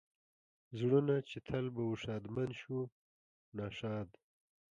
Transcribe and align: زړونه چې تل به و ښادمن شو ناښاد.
زړونه 0.79 1.15
چې 1.29 1.37
تل 1.47 1.65
به 1.75 1.81
و 1.87 1.93
ښادمن 2.03 2.49
شو 2.61 2.79
ناښاد. 3.57 4.09